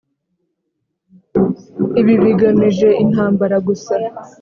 ibi 1.99 2.13
bigamije 2.23 2.89
intambara 3.03 3.55
gusa 3.67 3.95